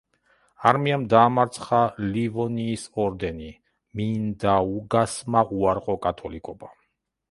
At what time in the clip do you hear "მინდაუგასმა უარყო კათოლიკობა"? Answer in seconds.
4.01-6.79